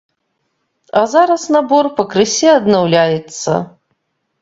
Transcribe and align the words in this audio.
А 1.01 1.03
зараз 1.13 1.45
набор 1.57 1.91
пакрысе 2.01 2.47
аднаўляецца. 2.59 3.51